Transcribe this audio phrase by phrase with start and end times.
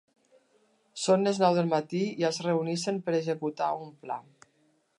[1.01, 4.19] Són les nou del matí i es reuneixen per executar un pla.